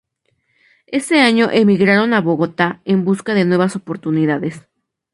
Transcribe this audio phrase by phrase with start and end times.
[0.87, 4.67] Ese año emigraron a Bogotá en busca de nuevas oportunidades.